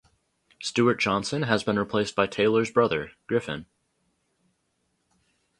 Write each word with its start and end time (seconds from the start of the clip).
Stuart 0.59 0.95
Johnson 0.95 1.43
has 1.43 1.63
been 1.63 1.77
replaced 1.77 2.15
by 2.15 2.25
Taylor's 2.25 2.71
brother, 2.71 3.11
Griffin. 3.27 3.67